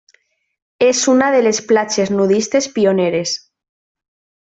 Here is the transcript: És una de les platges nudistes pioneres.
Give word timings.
És 0.85 1.01
una 1.11 1.27
de 1.35 1.41
les 1.47 1.59
platges 1.71 2.11
nudistes 2.15 2.69
pioneres. 2.79 3.35